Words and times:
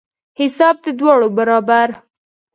حساب 0.39 0.75
د 0.85 0.87
دواړو 0.99 1.27
برابر. 1.37 1.87